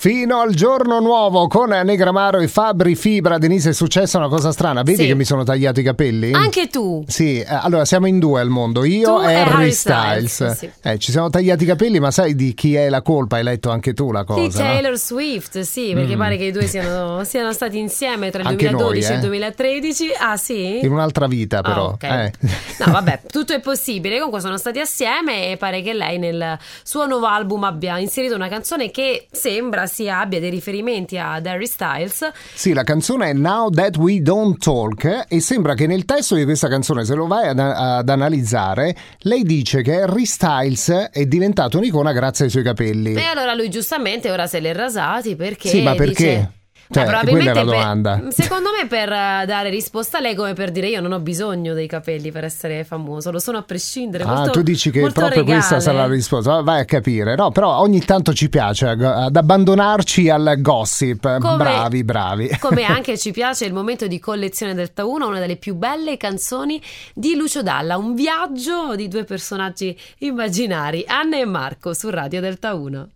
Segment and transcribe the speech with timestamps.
[0.00, 3.36] Fino al giorno nuovo con Negramaro e Fabri Fibra.
[3.36, 4.84] Denise, è successa una cosa strana.
[4.84, 5.06] Vedi Sì.
[5.08, 6.32] che mi sono tagliato i capelli?
[6.34, 7.02] Anche tu.
[7.08, 10.32] Sì, eh, allora siamo in due al mondo, io Tu e Harry Styles.
[10.32, 10.70] Styles, sì.
[10.82, 13.38] Eh, ci siamo tagliati i capelli, ma sai di chi è la colpa?
[13.38, 14.70] Hai letto anche tu la Di cosa, no?
[14.70, 18.68] Taylor Swift, sì, perché pare che i due siano, siano stati insieme tra il Anche
[18.68, 19.26] 2012 noi, e il eh.
[19.26, 20.10] 2013.
[20.20, 20.78] Ah, sì?
[20.80, 21.86] In un'altra vita, però.
[21.88, 22.02] Ah, ok.
[22.04, 22.32] eh.
[22.86, 24.14] No, vabbè, tutto è possibile.
[24.18, 28.46] Comunque sono stati assieme e pare che lei nel suo nuovo album abbia inserito una
[28.46, 32.30] canzone che sembra sia abbia dei riferimenti ad Harry Styles.
[32.54, 36.44] Sì, la canzone è Now That We Don't Talk e sembra che nel testo di
[36.44, 41.78] questa canzone, se lo vai ad, ad analizzare, lei dice che Harry Styles è diventato
[41.78, 43.14] un'icona grazie ai suoi capelli.
[43.14, 46.24] E allora lui giustamente ora se li è rasati perché Sì, ma perché?
[46.24, 46.52] dice-
[46.90, 48.22] Cioè, Ma quella è la per- domanda.
[48.30, 51.74] secondo me per eh, dare risposta a lei come per dire io non ho bisogno
[51.74, 54.24] dei capelli per essere famoso, lo sono a prescindere.
[54.24, 55.80] Ah, molto- tu dici che proprio questa regale.
[55.80, 56.52] sarà la risposta.
[56.54, 57.34] Va- Vai a capire.
[57.36, 61.38] No, però ogni tanto ci piace ad abbandonarci al gossip.
[61.38, 62.56] Come- bravi, bravi.
[62.58, 66.80] Come anche ci piace il momento di collezione Delta 1, una delle più belle canzoni
[67.14, 72.74] di Lucio Dalla, un viaggio di due personaggi immaginari, Anna e Marco su Radio Delta
[72.74, 73.08] 1.